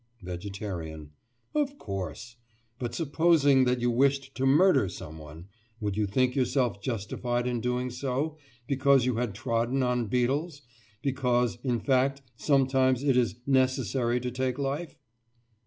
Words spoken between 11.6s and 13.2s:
in fact, sometimes it